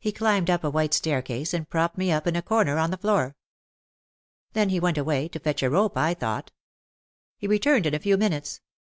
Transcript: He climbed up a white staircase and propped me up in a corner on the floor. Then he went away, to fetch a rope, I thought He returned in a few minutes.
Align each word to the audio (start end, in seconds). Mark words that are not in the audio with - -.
He 0.00 0.10
climbed 0.10 0.50
up 0.50 0.64
a 0.64 0.68
white 0.70 0.92
staircase 0.92 1.54
and 1.54 1.70
propped 1.70 1.96
me 1.96 2.10
up 2.10 2.26
in 2.26 2.34
a 2.34 2.42
corner 2.42 2.76
on 2.76 2.90
the 2.90 2.96
floor. 2.96 3.36
Then 4.52 4.70
he 4.70 4.80
went 4.80 4.98
away, 4.98 5.28
to 5.28 5.38
fetch 5.38 5.62
a 5.62 5.70
rope, 5.70 5.96
I 5.96 6.12
thought 6.12 6.50
He 7.36 7.46
returned 7.46 7.86
in 7.86 7.94
a 7.94 8.00
few 8.00 8.16
minutes. 8.16 8.62